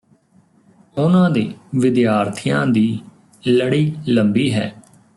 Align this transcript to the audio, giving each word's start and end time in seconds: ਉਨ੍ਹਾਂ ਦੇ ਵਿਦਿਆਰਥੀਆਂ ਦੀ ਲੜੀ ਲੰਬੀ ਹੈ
ਉਨ੍ਹਾਂ 0.97 1.29
ਦੇ 1.29 1.53
ਵਿਦਿਆਰਥੀਆਂ 1.75 2.65
ਦੀ 2.67 2.99
ਲੜੀ 3.47 3.93
ਲੰਬੀ 4.07 4.51
ਹੈ 4.53 4.71